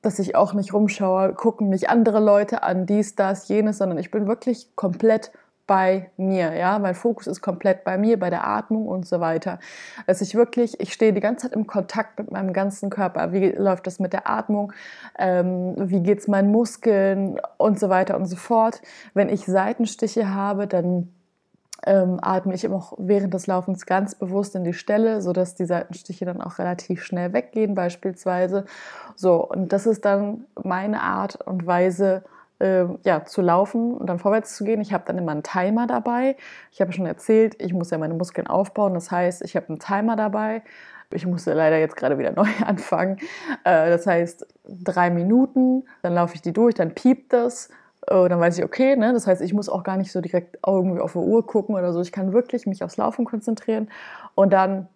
dass 0.01 0.19
ich 0.19 0.35
auch 0.35 0.53
nicht 0.53 0.73
rumschaue, 0.73 1.33
gucken 1.33 1.69
mich 1.69 1.89
andere 1.89 2.19
Leute 2.19 2.63
an, 2.63 2.85
dies, 2.85 3.15
das, 3.15 3.47
jenes, 3.47 3.77
sondern 3.77 3.97
ich 3.97 4.11
bin 4.11 4.27
wirklich 4.27 4.75
komplett 4.75 5.31
bei 5.69 6.09
mir, 6.17 6.55
ja, 6.55 6.79
mein 6.79 6.95
Fokus 6.95 7.27
ist 7.27 7.41
komplett 7.41 7.83
bei 7.83 7.95
mir, 7.99 8.17
bei 8.19 8.31
der 8.31 8.47
Atmung 8.47 8.87
und 8.87 9.05
so 9.05 9.19
weiter. 9.19 9.59
Dass 10.07 10.19
ich 10.19 10.33
wirklich, 10.33 10.79
ich 10.79 10.93
stehe 10.93 11.13
die 11.13 11.19
ganze 11.19 11.47
Zeit 11.47 11.55
im 11.55 11.67
Kontakt 11.67 12.17
mit 12.17 12.31
meinem 12.31 12.53
ganzen 12.53 12.89
Körper. 12.89 13.33
Wie 13.33 13.49
läuft 13.49 13.85
das 13.85 13.99
mit 13.99 14.11
der 14.11 14.27
Atmung? 14.27 14.73
Ähm, 15.19 15.75
wie 15.77 16.01
geht's 16.01 16.27
meinen 16.27 16.51
Muskeln 16.51 17.39
und 17.57 17.79
so 17.79 17.89
weiter 17.89 18.17
und 18.17 18.25
so 18.25 18.35
fort. 18.35 18.81
Wenn 19.13 19.29
ich 19.29 19.45
Seitenstiche 19.45 20.33
habe, 20.33 20.65
dann 20.65 21.13
ähm, 21.85 22.19
atme 22.21 22.53
ich 22.53 22.67
auch 22.67 22.93
während 22.97 23.33
des 23.33 23.47
Laufens 23.47 23.85
ganz 23.85 24.15
bewusst 24.15 24.55
in 24.55 24.63
die 24.63 24.73
Stelle, 24.73 25.21
sodass 25.21 25.55
die 25.55 25.65
Seitenstiche 25.65 26.25
dann 26.25 26.41
auch 26.41 26.59
relativ 26.59 27.03
schnell 27.03 27.33
weggehen 27.33 27.75
beispielsweise. 27.75 28.65
So, 29.15 29.45
und 29.45 29.71
das 29.71 29.85
ist 29.85 30.05
dann 30.05 30.45
meine 30.61 31.01
Art 31.01 31.35
und 31.47 31.65
Weise, 31.65 32.23
äh, 32.59 32.85
ja, 33.03 33.23
zu 33.25 33.41
laufen 33.41 33.93
und 33.93 34.07
dann 34.07 34.19
vorwärts 34.19 34.55
zu 34.55 34.63
gehen. 34.63 34.81
Ich 34.81 34.93
habe 34.93 35.03
dann 35.05 35.17
immer 35.17 35.31
einen 35.31 35.43
Timer 35.43 35.87
dabei. 35.87 36.35
Ich 36.71 36.81
habe 36.81 36.91
schon 36.91 37.05
erzählt, 37.05 37.55
ich 37.61 37.73
muss 37.73 37.89
ja 37.89 37.97
meine 37.97 38.13
Muskeln 38.13 38.47
aufbauen. 38.47 38.93
Das 38.93 39.11
heißt, 39.11 39.41
ich 39.43 39.55
habe 39.55 39.69
einen 39.69 39.79
Timer 39.79 40.15
dabei. 40.15 40.61
Ich 41.11 41.25
musste 41.25 41.53
leider 41.53 41.79
jetzt 41.79 41.95
gerade 41.95 42.17
wieder 42.17 42.31
neu 42.35 42.49
anfangen. 42.65 43.17
Äh, 43.63 43.89
das 43.89 44.05
heißt, 44.05 44.45
drei 44.65 45.09
Minuten, 45.09 45.85
dann 46.01 46.13
laufe 46.13 46.35
ich 46.35 46.41
die 46.41 46.53
durch, 46.53 46.75
dann 46.75 46.93
piept 46.93 47.33
das 47.33 47.69
äh, 48.07 48.29
dann 48.29 48.39
weiß 48.39 48.57
ich, 48.57 48.63
okay, 48.63 48.95
ne? 48.95 49.13
das 49.13 49.27
heißt, 49.27 49.41
ich 49.41 49.53
muss 49.53 49.69
auch 49.69 49.83
gar 49.83 49.97
nicht 49.97 50.11
so 50.11 50.21
direkt 50.21 50.57
irgendwie 50.65 50.99
auf 50.99 51.13
die 51.13 51.19
Uhr 51.19 51.45
gucken 51.45 51.75
oder 51.75 51.93
so. 51.93 52.01
Ich 52.01 52.11
kann 52.11 52.33
wirklich 52.33 52.65
mich 52.67 52.83
aufs 52.83 52.97
Laufen 52.97 53.25
konzentrieren 53.25 53.89
und 54.35 54.53
dann 54.53 54.87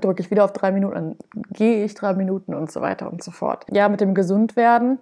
drücke 0.00 0.22
ich 0.22 0.30
wieder 0.30 0.44
auf 0.44 0.52
drei 0.52 0.72
Minuten, 0.72 0.94
dann 0.94 1.16
gehe 1.50 1.84
ich 1.84 1.94
drei 1.94 2.14
Minuten 2.14 2.54
und 2.54 2.70
so 2.70 2.80
weiter 2.80 3.10
und 3.10 3.22
so 3.22 3.30
fort. 3.30 3.64
Ja, 3.70 3.88
mit 3.88 4.00
dem 4.00 4.14
Gesundwerden 4.14 4.98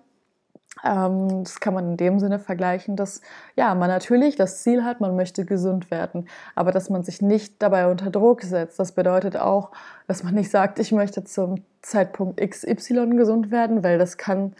Ähm, 0.85 1.43
das 1.45 1.61
kann 1.61 1.73
man 1.75 1.93
in 1.93 1.97
dem 1.97 2.19
Sinne 2.19 2.39
vergleichen, 2.39 2.97
dass 2.97 3.23
ja, 3.57 3.75
man 3.75 3.89
natürlich 3.89 4.37
das 4.37 4.63
Ziel 4.63 4.85
hat, 4.85 5.01
man 5.01 5.17
möchte 5.17 5.47
gesund 5.47 5.91
werden, 5.91 6.29
aber 6.55 6.71
dass 6.71 6.91
man 6.91 7.03
sich 7.03 7.23
nicht 7.23 7.63
dabei 7.63 7.87
unter 7.91 8.11
Druck 8.11 8.43
setzt. 8.43 8.79
Das 8.79 8.93
bedeutet 8.93 9.37
auch, 9.39 9.71
dass 10.07 10.23
man 10.23 10.35
nicht 10.35 10.51
sagt, 10.51 10.79
ich 10.79 10.93
möchte 10.93 11.25
zum 11.25 11.65
Zeitpunkt 11.81 12.41
XY 12.41 13.17
gesund 13.17 13.51
werden, 13.51 13.83
weil 13.83 13.99
das 13.99 14.19
kann 14.19 14.55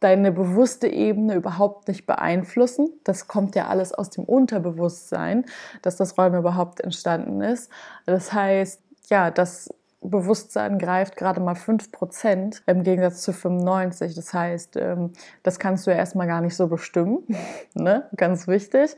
deine 0.00 0.30
bewusste 0.32 0.88
Ebene 0.88 1.34
überhaupt 1.34 1.88
nicht 1.88 2.06
beeinflussen. 2.06 2.88
Das 3.04 3.26
kommt 3.26 3.56
ja 3.56 3.66
alles 3.66 3.92
aus 3.92 4.10
dem 4.10 4.24
Unterbewusstsein, 4.24 5.44
dass 5.82 5.96
das 5.96 6.16
Räume 6.16 6.38
überhaupt 6.38 6.80
entstanden 6.80 7.40
ist. 7.40 7.70
Das 8.06 8.32
heißt, 8.32 8.80
ja, 9.10 9.30
das 9.30 9.74
Bewusstsein 10.00 10.78
greift 10.78 11.16
gerade 11.16 11.40
mal 11.40 11.54
5% 11.54 12.62
im 12.66 12.82
Gegensatz 12.84 13.22
zu 13.22 13.32
95. 13.32 14.14
Das 14.14 14.32
heißt, 14.32 14.76
ähm, 14.76 15.12
das 15.42 15.58
kannst 15.58 15.86
du 15.86 15.90
ja 15.90 15.96
erstmal 15.96 16.28
gar 16.28 16.40
nicht 16.40 16.54
so 16.54 16.68
bestimmen. 16.68 17.24
ne? 17.74 18.08
Ganz 18.16 18.46
wichtig. 18.46 18.96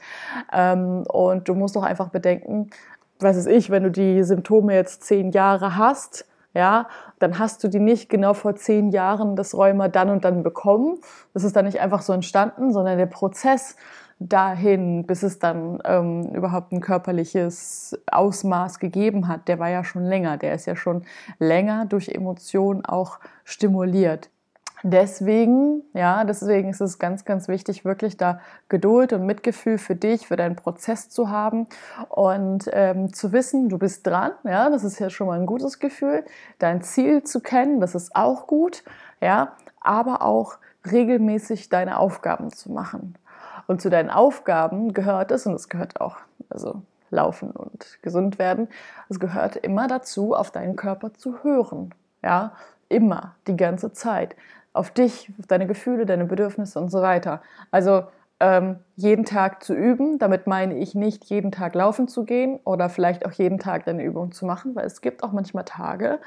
Ähm, 0.52 1.04
und 1.08 1.48
du 1.48 1.54
musst 1.54 1.76
doch 1.76 1.84
einfach 1.84 2.10
bedenken, 2.10 2.70
was 3.18 3.36
ist 3.36 3.46
ich, 3.46 3.70
wenn 3.70 3.82
du 3.82 3.90
die 3.90 4.22
Symptome 4.22 4.74
jetzt 4.74 5.04
zehn 5.04 5.30
Jahre 5.30 5.76
hast, 5.76 6.26
ja, 6.54 6.88
dann 7.18 7.38
hast 7.38 7.62
du 7.62 7.68
die 7.68 7.78
nicht 7.78 8.08
genau 8.08 8.34
vor 8.34 8.56
zehn 8.56 8.90
Jahren 8.90 9.36
das 9.36 9.54
Rheuma 9.54 9.88
dann 9.88 10.10
und 10.10 10.24
dann 10.24 10.42
bekommen. 10.42 10.98
Das 11.32 11.44
ist 11.44 11.54
dann 11.54 11.64
nicht 11.64 11.80
einfach 11.80 12.02
so 12.02 12.12
entstanden, 12.12 12.72
sondern 12.72 12.98
der 12.98 13.06
Prozess 13.06 13.76
dahin, 14.20 15.06
bis 15.06 15.22
es 15.22 15.38
dann 15.38 15.80
ähm, 15.84 16.24
überhaupt 16.34 16.72
ein 16.72 16.80
körperliches 16.80 17.98
Ausmaß 18.10 18.78
gegeben 18.78 19.28
hat, 19.28 19.48
der 19.48 19.58
war 19.58 19.70
ja 19.70 19.82
schon 19.82 20.04
länger. 20.04 20.36
Der 20.36 20.54
ist 20.54 20.66
ja 20.66 20.76
schon 20.76 21.04
länger 21.38 21.86
durch 21.86 22.10
Emotionen 22.10 22.84
auch 22.84 23.18
stimuliert. 23.44 24.28
Deswegen, 24.82 25.82
ja, 25.92 26.24
deswegen 26.24 26.70
ist 26.70 26.80
es 26.80 26.98
ganz, 26.98 27.26
ganz 27.26 27.48
wichtig, 27.48 27.84
wirklich 27.84 28.16
da 28.16 28.40
Geduld 28.68 29.12
und 29.12 29.26
Mitgefühl 29.26 29.76
für 29.76 29.94
dich, 29.94 30.26
für 30.26 30.36
deinen 30.36 30.56
Prozess 30.56 31.10
zu 31.10 31.28
haben 31.28 31.66
und 32.08 32.70
ähm, 32.72 33.12
zu 33.12 33.32
wissen, 33.32 33.68
du 33.68 33.76
bist 33.76 34.06
dran, 34.06 34.32
ja, 34.44 34.70
das 34.70 34.82
ist 34.82 34.98
ja 34.98 35.10
schon 35.10 35.26
mal 35.26 35.38
ein 35.38 35.46
gutes 35.46 35.80
Gefühl. 35.80 36.24
Dein 36.58 36.82
Ziel 36.82 37.24
zu 37.24 37.40
kennen, 37.40 37.80
das 37.80 37.94
ist 37.94 38.16
auch 38.16 38.46
gut, 38.46 38.82
ja, 39.20 39.52
aber 39.80 40.22
auch 40.22 40.56
regelmäßig 40.90 41.68
deine 41.68 41.98
Aufgaben 41.98 42.50
zu 42.50 42.72
machen. 42.72 43.16
Und 43.66 43.82
zu 43.82 43.90
deinen 43.90 44.10
Aufgaben 44.10 44.94
gehört 44.94 45.30
es, 45.30 45.46
und 45.46 45.54
es 45.54 45.68
gehört 45.68 46.00
auch, 46.00 46.16
also 46.48 46.82
laufen 47.10 47.50
und 47.50 47.98
gesund 48.02 48.38
werden, 48.38 48.68
es 49.10 49.20
gehört 49.20 49.56
immer 49.56 49.88
dazu, 49.88 50.34
auf 50.34 50.50
deinen 50.50 50.76
Körper 50.76 51.12
zu 51.12 51.42
hören, 51.42 51.94
ja, 52.22 52.52
immer, 52.88 53.36
die 53.46 53.56
ganze 53.56 53.92
Zeit 53.92 54.36
auf 54.72 54.90
dich, 54.90 55.30
auf 55.38 55.46
deine 55.46 55.66
Gefühle, 55.66 56.06
deine 56.06 56.24
Bedürfnisse 56.24 56.78
und 56.78 56.90
so 56.90 57.02
weiter. 57.02 57.42
Also 57.70 58.04
ähm, 58.38 58.76
jeden 58.96 59.24
Tag 59.24 59.62
zu 59.62 59.74
üben, 59.74 60.18
damit 60.18 60.46
meine 60.46 60.78
ich 60.78 60.94
nicht 60.94 61.24
jeden 61.26 61.52
Tag 61.52 61.74
laufen 61.74 62.08
zu 62.08 62.24
gehen 62.24 62.60
oder 62.64 62.88
vielleicht 62.88 63.26
auch 63.26 63.32
jeden 63.32 63.58
Tag 63.58 63.84
deine 63.84 64.02
Übung 64.02 64.32
zu 64.32 64.46
machen, 64.46 64.74
weil 64.74 64.86
es 64.86 65.00
gibt 65.00 65.22
auch 65.22 65.32
manchmal 65.32 65.64
Tage, 65.64 66.20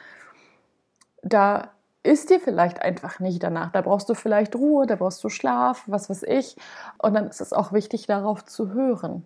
da 1.23 1.69
ist 2.03 2.29
dir 2.29 2.39
vielleicht 2.39 2.81
einfach 2.81 3.19
nicht 3.19 3.41
danach. 3.41 3.71
Da 3.71 3.81
brauchst 3.81 4.09
du 4.09 4.13
vielleicht 4.13 4.55
Ruhe, 4.55 4.85
da 4.85 4.97
brauchst 4.97 5.23
du 5.23 5.29
Schlaf, 5.29 5.83
was 5.87 6.09
weiß 6.09 6.23
ich. 6.23 6.57
Und 6.97 7.13
dann 7.13 7.27
ist 7.27 7.39
es 7.39 7.53
auch 7.53 7.71
wichtig, 7.71 8.07
darauf 8.07 8.43
zu 8.43 8.73
hören 8.73 9.25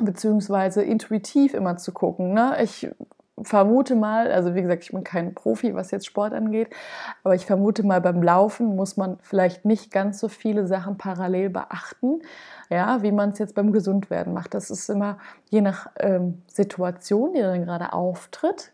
beziehungsweise 0.00 0.82
intuitiv 0.82 1.54
immer 1.54 1.76
zu 1.76 1.92
gucken. 1.92 2.32
Ne? 2.32 2.56
Ich 2.62 2.88
vermute 3.42 3.94
mal, 3.94 4.30
also 4.30 4.54
wie 4.54 4.62
gesagt, 4.62 4.84
ich 4.84 4.90
bin 4.90 5.04
kein 5.04 5.34
Profi, 5.34 5.74
was 5.74 5.90
jetzt 5.90 6.06
Sport 6.06 6.32
angeht, 6.32 6.68
aber 7.24 7.34
ich 7.34 7.46
vermute 7.46 7.84
mal, 7.84 8.00
beim 8.00 8.22
Laufen 8.22 8.76
muss 8.76 8.96
man 8.96 9.18
vielleicht 9.22 9.64
nicht 9.64 9.90
ganz 9.90 10.18
so 10.18 10.28
viele 10.28 10.66
Sachen 10.66 10.98
parallel 10.98 11.50
beachten, 11.50 12.20
ja, 12.70 13.02
wie 13.02 13.12
man 13.12 13.30
es 13.30 13.38
jetzt 13.38 13.54
beim 13.54 13.72
Gesundwerden 13.72 14.34
macht. 14.34 14.54
Das 14.54 14.70
ist 14.70 14.88
immer 14.88 15.18
je 15.50 15.60
nach 15.60 15.90
ähm, 15.98 16.42
Situation, 16.46 17.32
die 17.32 17.40
dann 17.40 17.64
gerade 17.64 17.92
auftritt, 17.92 18.72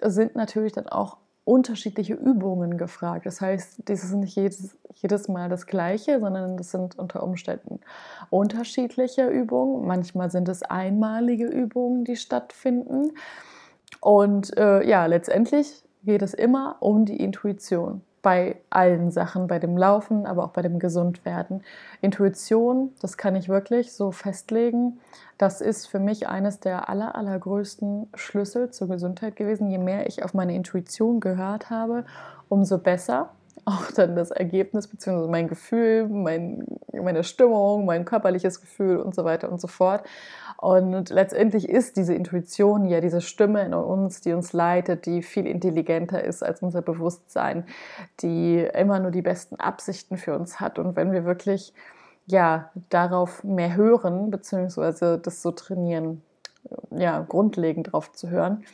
sind 0.00 0.36
natürlich 0.36 0.72
dann 0.72 0.88
auch 0.88 1.18
unterschiedliche 1.44 2.14
Übungen 2.14 2.78
gefragt. 2.78 3.26
Das 3.26 3.40
heißt, 3.40 3.82
das 3.84 4.02
ist 4.02 4.14
nicht 4.14 4.34
jedes, 4.34 4.78
jedes 4.94 5.28
Mal 5.28 5.48
das 5.48 5.66
Gleiche, 5.66 6.18
sondern 6.18 6.56
das 6.56 6.70
sind 6.70 6.98
unter 6.98 7.22
Umständen 7.22 7.80
unterschiedliche 8.30 9.28
Übungen. 9.28 9.86
Manchmal 9.86 10.30
sind 10.30 10.48
es 10.48 10.62
einmalige 10.62 11.46
Übungen, 11.46 12.04
die 12.04 12.16
stattfinden. 12.16 13.12
Und 14.04 14.54
äh, 14.58 14.86
ja, 14.86 15.06
letztendlich 15.06 15.82
geht 16.02 16.20
es 16.20 16.34
immer 16.34 16.76
um 16.80 17.06
die 17.06 17.16
Intuition. 17.16 18.02
Bei 18.20 18.60
allen 18.68 19.10
Sachen, 19.10 19.46
bei 19.46 19.58
dem 19.58 19.78
Laufen, 19.78 20.26
aber 20.26 20.44
auch 20.44 20.50
bei 20.50 20.60
dem 20.60 20.78
Gesundwerden. 20.78 21.62
Intuition, 22.02 22.92
das 23.00 23.16
kann 23.16 23.34
ich 23.34 23.48
wirklich 23.48 23.94
so 23.94 24.12
festlegen. 24.12 25.00
Das 25.38 25.62
ist 25.62 25.86
für 25.86 26.00
mich 26.00 26.28
eines 26.28 26.60
der 26.60 26.90
aller, 26.90 27.14
allergrößten 27.14 28.10
Schlüssel 28.14 28.70
zur 28.70 28.88
Gesundheit 28.88 29.36
gewesen. 29.36 29.70
Je 29.70 29.78
mehr 29.78 30.06
ich 30.06 30.22
auf 30.22 30.34
meine 30.34 30.54
Intuition 30.54 31.20
gehört 31.20 31.70
habe, 31.70 32.04
umso 32.50 32.76
besser 32.76 33.30
auch 33.64 33.90
dann 33.92 34.16
das 34.16 34.30
Ergebnis 34.30 34.88
bzw. 34.88 35.28
mein 35.28 35.48
Gefühl, 35.48 36.08
mein, 36.08 36.66
meine 36.92 37.24
Stimmung, 37.24 37.86
mein 37.86 38.04
körperliches 38.04 38.60
Gefühl 38.60 38.98
und 38.98 39.14
so 39.14 39.24
weiter 39.24 39.50
und 39.50 39.60
so 39.60 39.68
fort. 39.68 40.04
Und 40.56 41.10
letztendlich 41.10 41.68
ist 41.68 41.96
diese 41.96 42.14
Intuition 42.14 42.86
ja 42.86 43.00
diese 43.00 43.20
Stimme 43.20 43.62
in 43.62 43.74
uns, 43.74 44.20
die 44.20 44.32
uns 44.32 44.52
leitet, 44.52 45.06
die 45.06 45.22
viel 45.22 45.46
intelligenter 45.46 46.22
ist 46.24 46.42
als 46.42 46.62
unser 46.62 46.82
Bewusstsein, 46.82 47.66
die 48.20 48.60
immer 48.60 48.98
nur 49.00 49.10
die 49.10 49.22
besten 49.22 49.56
Absichten 49.56 50.16
für 50.16 50.34
uns 50.34 50.60
hat. 50.60 50.78
Und 50.78 50.96
wenn 50.96 51.12
wir 51.12 51.24
wirklich 51.24 51.74
ja 52.26 52.70
darauf 52.88 53.44
mehr 53.44 53.76
hören, 53.76 54.30
beziehungsweise 54.30 55.18
das 55.18 55.42
so 55.42 55.50
trainieren, 55.52 56.22
ja, 56.90 57.20
grundlegend 57.20 57.92
drauf 57.92 58.12
zu 58.12 58.30
hören, 58.30 58.64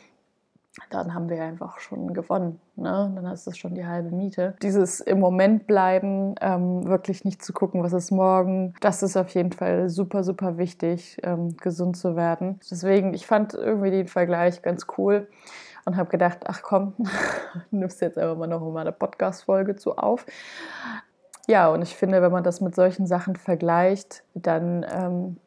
dann 0.89 1.13
haben 1.13 1.29
wir 1.29 1.43
einfach 1.43 1.79
schon 1.79 2.13
gewonnen. 2.13 2.59
Ne? 2.75 3.11
Dann 3.13 3.25
ist 3.25 3.45
das 3.45 3.57
schon 3.57 3.75
die 3.75 3.85
halbe 3.85 4.15
Miete. 4.15 4.55
Dieses 4.61 5.01
im 5.01 5.19
Moment 5.19 5.67
bleiben, 5.67 6.35
ähm, 6.39 6.85
wirklich 6.87 7.25
nicht 7.25 7.43
zu 7.43 7.51
gucken, 7.51 7.83
was 7.83 7.93
ist 7.93 8.11
morgen, 8.11 8.73
das 8.79 9.03
ist 9.03 9.17
auf 9.17 9.29
jeden 9.29 9.51
Fall 9.51 9.89
super, 9.89 10.23
super 10.23 10.57
wichtig, 10.57 11.17
ähm, 11.23 11.57
gesund 11.57 11.97
zu 11.97 12.15
werden. 12.15 12.59
Deswegen, 12.69 13.13
ich 13.13 13.27
fand 13.27 13.53
irgendwie 13.53 13.91
den 13.91 14.07
Vergleich 14.07 14.61
ganz 14.61 14.87
cool 14.97 15.27
und 15.85 15.97
habe 15.97 16.09
gedacht, 16.09 16.39
ach 16.45 16.61
komm, 16.61 16.93
nimmst 17.71 18.01
jetzt 18.01 18.17
einfach 18.17 18.37
mal 18.37 18.47
noch 18.47 18.61
mal 18.61 18.81
eine 18.81 18.93
Podcast-Folge 18.93 19.75
zu 19.75 19.97
auf. 19.97 20.25
Ja, 21.47 21.69
und 21.69 21.81
ich 21.81 21.95
finde, 21.95 22.21
wenn 22.21 22.31
man 22.31 22.43
das 22.43 22.61
mit 22.61 22.75
solchen 22.75 23.07
Sachen 23.07 23.35
vergleicht, 23.35 24.23
dann 24.35 24.85
ähm, 24.89 25.37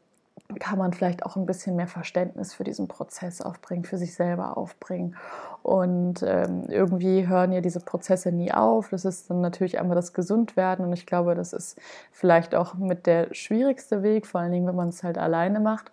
kann 0.61 0.79
man 0.79 0.93
vielleicht 0.93 1.25
auch 1.25 1.37
ein 1.37 1.47
bisschen 1.47 1.77
mehr 1.77 1.87
Verständnis 1.87 2.53
für 2.53 2.65
diesen 2.65 2.87
Prozess 2.87 3.41
aufbringen, 3.41 3.85
für 3.85 3.97
sich 3.97 4.15
selber 4.15 4.57
aufbringen. 4.57 5.17
Und 5.63 6.23
ähm, 6.23 6.65
irgendwie 6.69 7.27
hören 7.27 7.53
ja 7.53 7.63
diese 7.63 7.81
Prozesse 7.81 8.31
nie 8.31 8.53
auf. 8.53 8.91
Das 8.91 9.05
ist 9.05 9.31
dann 9.31 9.41
natürlich 9.41 9.81
einmal 9.81 9.97
das 9.97 10.13
Gesundwerden. 10.13 10.85
Und 10.85 10.93
ich 10.93 11.07
glaube, 11.07 11.35
das 11.35 11.55
ist 11.55 11.81
vielleicht 12.13 12.55
auch 12.55 12.75
mit 12.75 13.07
der 13.07 13.33
schwierigste 13.35 14.03
Weg, 14.03 14.27
vor 14.27 14.43
allen 14.43 14.53
Dingen, 14.53 14.67
wenn 14.67 14.77
man 14.77 14.91
es 14.91 15.03
halt 15.03 15.17
alleine 15.17 15.61
macht. 15.61 15.91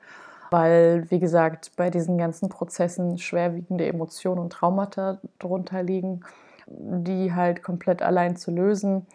Weil, 0.51 1.09
wie 1.09 1.19
gesagt, 1.19 1.71
bei 1.77 1.89
diesen 1.89 2.17
ganzen 2.17 2.49
Prozessen 2.49 3.17
schwerwiegende 3.17 3.85
Emotionen 3.85 4.41
und 4.41 4.51
Traumata 4.51 5.19
drunter 5.39 5.81
liegen, 5.81 6.25
die 6.67 7.33
halt 7.33 7.63
komplett 7.63 8.01
allein 8.01 8.35
zu 8.35 8.51
lösen. 8.51 9.07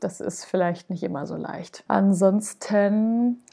Das 0.00 0.20
ist 0.20 0.44
vielleicht 0.44 0.90
nicht 0.90 1.04
immer 1.04 1.26
so 1.26 1.36
leicht. 1.36 1.84
Ansonsten 1.86 3.44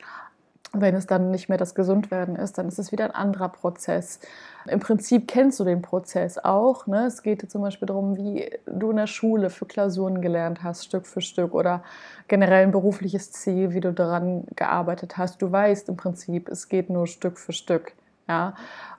wenn 0.74 0.96
es 0.96 1.06
dann 1.06 1.32
nicht 1.32 1.50
mehr 1.50 1.58
das 1.58 1.76
Gesundwerden 1.76 2.38
ist, 2.38 2.58
dann 2.58 2.70
ist 2.70 2.80
es 2.80 2.92
wieder 2.94 3.04
ein 3.06 3.12
anderer 3.12 3.50
Prozess. 3.50 4.20
Im 4.68 4.80
Prinzip 4.80 5.28
kennst 5.28 5.60
du 5.60 5.66
den 5.66 5.82
Prozess 5.82 6.38
auch. 6.38 6.88
Ne? 6.88 7.08
Es 7.08 7.24
geht 7.24 7.50
zum 7.52 7.62
Beispiel 7.62 7.88
darum, 7.88 8.16
wie 8.16 8.50
du 8.68 8.92
in 8.92 8.98
der 8.98 9.08
Schule 9.08 9.50
für 9.50 9.66
Klausuren 9.66 10.22
gelernt 10.22 10.64
hast, 10.64 10.86
Stück 10.86 11.06
für 11.06 11.20
Stück 11.20 11.54
oder 11.54 11.84
generell 12.30 12.64
ein 12.64 12.72
berufliches 12.72 13.32
Ziel, 13.34 13.74
wie 13.74 13.82
du 13.82 13.92
daran 13.92 14.46
gearbeitet 14.56 15.18
hast. 15.18 15.42
Du 15.42 15.52
weißt 15.52 15.90
im 15.90 15.98
Prinzip, 15.98 16.48
es 16.48 16.70
geht 16.70 16.90
nur 16.90 17.06
Stück 17.06 17.38
für 17.38 17.54
Stück. 17.54 17.94
Ja? 18.30 18.54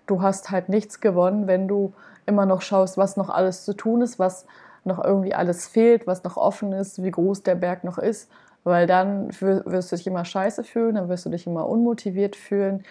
Du 0.07 0.21
hast 0.21 0.51
halt 0.51 0.69
nichts 0.69 1.01
gewonnen, 1.01 1.47
wenn 1.47 1.69
du 1.69 1.95
immer 2.27 2.45
noch 2.45 2.61
schaust, 2.61 2.99
was 2.99 3.17
noch 3.17 3.31
alles 3.31 3.65
zu 3.65 3.73
tun 3.73 4.03
ist, 4.03 4.19
was 4.19 4.47
noch 4.85 5.03
irgendwie 5.03 5.35
alles 5.35 5.69
fehlt, 5.69 6.07
was 6.07 6.23
noch 6.23 6.37
offen 6.37 6.73
ist, 6.73 7.03
wie 7.03 7.11
groß 7.11 7.45
der 7.45 7.55
Berg 7.55 7.83
noch 7.83 7.99
ist 7.99 8.29
weil 8.65 8.87
dann 8.87 9.31
wirst 9.41 9.93
du 9.93 9.97
dich 9.97 10.07
immer 10.07 10.25
scheiße 10.25 10.65
fühlen, 10.65 10.95
dann 10.95 11.09
wirst 11.09 11.27
du 11.27 11.31
dich 11.31 11.47
immer 11.47 11.69
unmotiviert 11.69 12.37
fühlen 12.37 12.85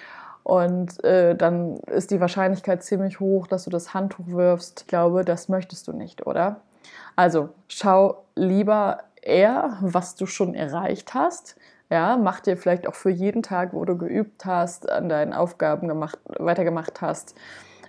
und 0.43 1.03
äh, 1.03 1.35
dann 1.35 1.77
ist 1.77 2.11
die 2.11 2.19
Wahrscheinlichkeit 2.19 2.83
ziemlich 2.83 3.19
hoch, 3.19 3.47
dass 3.47 3.65
du 3.65 3.69
das 3.69 3.93
Handtuch 3.93 4.27
wirfst. 4.27 4.81
Ich 4.81 4.87
glaube, 4.87 5.23
das 5.23 5.49
möchtest 5.49 5.87
du 5.87 5.93
nicht, 5.93 6.25
oder? 6.25 6.61
Also 7.15 7.49
schau 7.67 8.23
lieber 8.35 8.99
eher, 9.21 9.77
was 9.81 10.15
du 10.15 10.25
schon 10.25 10.55
erreicht 10.55 11.13
hast. 11.13 11.55
Ja, 11.89 12.17
mach 12.17 12.39
dir 12.39 12.57
vielleicht 12.57 12.87
auch 12.87 12.95
für 12.95 13.09
jeden 13.09 13.43
Tag, 13.43 13.73
wo 13.73 13.83
du 13.85 13.97
geübt 13.97 14.45
hast, 14.45 14.89
an 14.89 15.09
deinen 15.09 15.33
Aufgaben 15.33 15.87
gemacht, 15.87 16.17
weitergemacht 16.25 17.01
hast, 17.01 17.35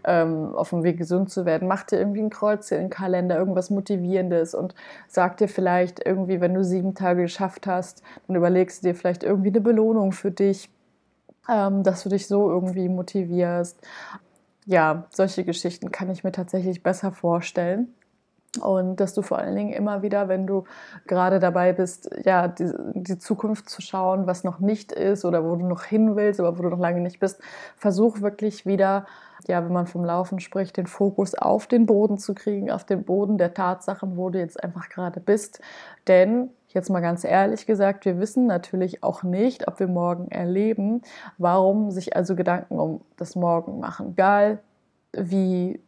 ähm, 0.05 0.55
auf 0.55 0.71
dem 0.71 0.83
Weg 0.83 0.99
gesund 0.99 1.31
zu 1.31 1.45
werden. 1.45 1.69
Mach 1.69 1.85
dir 1.85 1.99
irgendwie 1.99 2.21
ein 2.21 2.31
Kreuz 2.31 2.71
in 2.71 2.79
den 2.79 2.91
Kalender, 2.91 3.37
irgendwas 3.37 3.71
Motivierendes 3.71 4.55
und 4.55 4.75
sag 5.09 5.37
dir 5.37 5.49
vielleicht 5.49 6.05
irgendwie, 6.05 6.41
wenn 6.41 6.55
du 6.55 6.65
sieben 6.65 6.95
Tage 6.95 7.23
geschafft 7.23 7.67
hast, 7.67 8.03
dann 8.27 8.37
überlegst 8.37 8.83
du 8.83 8.89
dir 8.89 8.95
vielleicht 8.95 9.23
irgendwie 9.23 9.49
eine 9.49 9.61
Belohnung 9.61 10.13
für 10.13 10.31
dich, 10.31 10.71
ähm, 11.49 11.83
dass 11.83 12.03
du 12.03 12.09
dich 12.09 12.27
so 12.27 12.51
irgendwie 12.51 12.89
motivierst. 12.89 13.79
Ja, 14.67 15.07
solche 15.11 15.45
Geschichten 15.45 15.91
kann 15.91 16.11
ich 16.11 16.25
mir 16.25 16.33
tatsächlich 16.33 16.83
besser 16.83 17.13
vorstellen. 17.13 17.93
Und 18.61 18.97
dass 18.97 19.15
du 19.15 19.23
vor 19.23 19.39
allen 19.39 19.57
Dingen 19.57 19.73
immer 19.73 20.03
wieder, 20.03 20.29
wenn 20.29 20.47
du 20.47 20.65
gerade 21.07 21.39
dabei 21.39 21.73
bist, 21.73 22.11
ja, 22.25 22.49
die, 22.49 22.71
die, 22.93 23.19
Zukunft 23.19 23.71
zu 23.71 23.81
schauen, 23.81 24.27
was 24.27 24.45
noch 24.45 24.59
nicht 24.59 24.93
ist 24.93 25.25
oder 25.25 25.43
wo 25.43 25.57
du 25.57 25.67
noch 25.67 25.85
hin 25.85 26.17
willst, 26.17 26.39
aber 26.39 26.59
wo 26.59 26.63
du 26.63 26.69
noch 26.69 26.79
lange 26.79 27.01
nicht 27.01 27.19
bist, 27.19 27.41
versuch 27.79 28.21
wirklich 28.21 28.67
wieder, 28.67 29.07
ja, 29.47 29.65
wenn 29.65 29.73
man 29.73 29.87
vom 29.87 30.05
Laufen 30.05 30.39
spricht, 30.39 30.77
den 30.77 30.87
Fokus 30.87 31.35
auf 31.35 31.67
den 31.67 31.87
Boden 31.87 32.19
zu 32.19 32.35
kriegen, 32.35 32.71
auf 32.71 32.85
den 32.85 33.05
Boden 33.05 33.39
der 33.39 33.55
Tatsachen, 33.55 34.19
wo 34.19 34.29
du 34.29 34.39
jetzt 34.39 34.63
einfach 34.63 34.91
gerade 34.91 35.21
bist. 35.21 35.63
Denn, 36.07 36.51
jetzt 36.69 36.91
mal 36.91 37.01
ganz 37.01 37.25
ehrlich 37.25 37.65
gesagt, 37.65 38.05
wir 38.05 38.19
wissen 38.19 38.47
natürlich 38.47 39.03
auch 39.03 39.23
nicht, 39.23 39.67
ob 39.67 39.81
wir 39.81 39.89
morgen 39.89 40.31
erleben. 40.31 41.01
Warum 41.39 41.91
sich 41.91 42.15
also 42.17 42.37
Gedanken 42.37 42.79
um 42.79 43.01
das 43.17 43.35
Morgen 43.35 43.81
machen? 43.81 44.11
Egal, 44.11 44.59
wie 45.15 45.81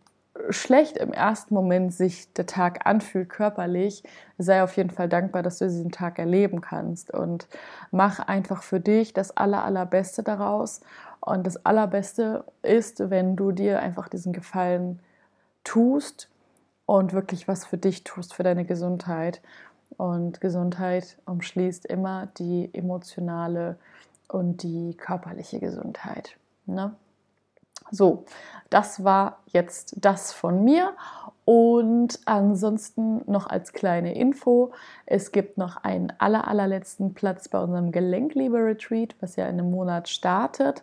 schlecht 0.51 0.97
im 0.97 1.13
ersten 1.13 1.55
Moment 1.55 1.95
sich 1.95 2.33
der 2.33 2.47
Tag 2.47 2.87
anfühlt 2.87 3.29
körperlich, 3.29 4.03
sei 4.39 4.63
auf 4.63 4.77
jeden 4.77 4.91
Fall 4.91 5.09
dankbar, 5.09 5.43
dass 5.43 5.59
du 5.59 5.67
diesen 5.67 5.93
Tag 5.93 6.19
erleben 6.19 6.61
kannst 6.61 7.13
und 7.13 7.47
mach 7.91 8.19
einfach 8.19 8.63
für 8.63 8.81
dich 8.81 9.13
das 9.13 9.37
aller, 9.37 9.65
allerbeste 9.65 10.23
daraus. 10.23 10.81
Und 11.21 11.47
das 11.47 11.65
allerbeste 11.65 12.45
ist, 12.63 13.11
wenn 13.11 13.37
du 13.37 13.53
dir 13.53 13.81
einfach 13.81 14.09
diesen 14.09 14.33
Gefallen 14.33 15.01
tust 15.63 16.29
und 16.87 17.13
wirklich 17.13 17.49
was 17.49 17.65
für 17.65 17.79
dich 17.79 18.05
tust, 18.05 18.35
für 18.35 18.43
deine 18.43 18.65
Gesundheit. 18.65 19.41
Und 19.97 20.41
Gesundheit 20.41 21.17
umschließt 21.25 21.87
immer 21.87 22.29
die 22.39 22.69
emotionale 22.73 23.77
und 24.29 24.63
die 24.63 24.97
körperliche 24.97 25.61
Gesundheit. 25.61 26.37
Ne? 26.67 26.95
So, 27.95 28.25
das 28.71 29.05
war 29.05 29.39
jetzt 29.47 29.95
das 30.01 30.33
von 30.33 30.65
mir. 30.65 30.95
Und 31.45 32.19
ansonsten 32.25 33.21
noch 33.31 33.47
als 33.47 33.73
kleine 33.73 34.15
Info, 34.15 34.73
es 35.05 35.31
gibt 35.31 35.59
noch 35.59 35.77
einen 35.77 36.13
aller, 36.19 36.49
allerletzten 36.49 37.13
Platz 37.13 37.49
bei 37.49 37.61
unserem 37.61 37.93
Gelenkliebe-Retreat, 37.93 39.15
was 39.21 39.37
ja 39.37 39.45
in 39.45 39.61
einem 39.61 39.71
Monat 39.71 40.09
startet. 40.09 40.83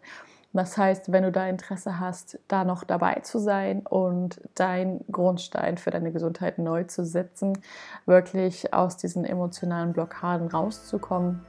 Das 0.54 0.78
heißt, 0.78 1.12
wenn 1.12 1.24
du 1.24 1.32
da 1.32 1.48
Interesse 1.48 2.00
hast, 2.00 2.38
da 2.48 2.64
noch 2.64 2.84
dabei 2.84 3.16
zu 3.24 3.40
sein 3.40 3.86
und 3.88 4.40
deinen 4.56 5.04
Grundstein 5.12 5.78
für 5.78 5.92
deine 5.92 6.12
Gesundheit 6.12 6.60
neu 6.60 6.84
zu 6.84 7.06
setzen, 7.06 7.58
wirklich 8.06 8.74
aus 8.74 8.98
diesen 8.98 9.26
emotionalen 9.26 9.94
Blockaden 9.94 10.48
rauszukommen, 10.48 11.42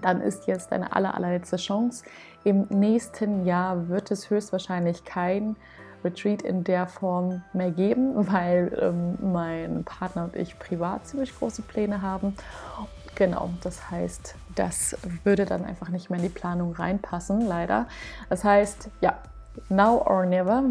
dann 0.00 0.20
ist 0.20 0.46
jetzt 0.46 0.72
deine 0.72 0.94
aller, 0.94 1.14
allerletzte 1.14 1.56
Chance. 1.56 2.04
Im 2.44 2.66
nächsten 2.70 3.46
Jahr 3.46 3.88
wird 3.88 4.10
es 4.10 4.30
höchstwahrscheinlich 4.30 5.04
kein 5.04 5.56
Retreat 6.04 6.42
in 6.42 6.64
der 6.64 6.86
Form 6.86 7.42
mehr 7.52 7.70
geben, 7.70 8.12
weil 8.32 8.76
ähm, 8.80 9.32
mein 9.32 9.84
Partner 9.84 10.24
und 10.24 10.36
ich 10.36 10.58
privat 10.58 11.06
ziemlich 11.06 11.36
große 11.36 11.62
Pläne 11.62 12.02
haben. 12.02 12.36
Genau, 13.14 13.50
das 13.62 13.90
heißt, 13.90 14.34
das 14.54 14.96
würde 15.22 15.44
dann 15.44 15.64
einfach 15.64 15.90
nicht 15.90 16.08
mehr 16.08 16.18
in 16.18 16.24
die 16.24 16.32
Planung 16.32 16.72
reinpassen, 16.72 17.42
leider. 17.42 17.86
Das 18.30 18.42
heißt, 18.42 18.88
ja, 19.02 19.18
now 19.68 20.02
or 20.06 20.24
never. 20.24 20.64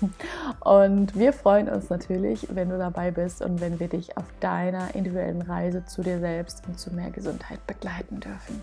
Und 0.60 1.16
wir 1.16 1.32
freuen 1.32 1.68
uns 1.68 1.90
natürlich, 1.90 2.48
wenn 2.50 2.68
du 2.68 2.78
dabei 2.78 3.12
bist 3.12 3.42
und 3.42 3.60
wenn 3.60 3.78
wir 3.78 3.88
dich 3.88 4.16
auf 4.16 4.24
deiner 4.40 4.94
individuellen 4.94 5.42
Reise 5.42 5.84
zu 5.84 6.02
dir 6.02 6.18
selbst 6.18 6.66
und 6.66 6.78
zu 6.80 6.92
mehr 6.92 7.10
Gesundheit 7.10 7.64
begleiten 7.66 8.18
dürfen. 8.18 8.62